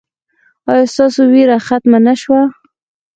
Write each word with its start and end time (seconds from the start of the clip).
ایا 0.71 0.85
ستاسو 0.93 1.21
ویره 1.31 1.57
ختمه 1.67 1.99
نه 2.05 2.13
شوه؟ 2.21 2.41